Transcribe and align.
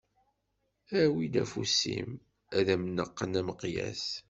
Awi-d 1.01 1.35
afus-im, 1.43 2.09
ad 2.57 2.67
am-neqqen 2.73 3.33
ameqyas. 3.39 4.05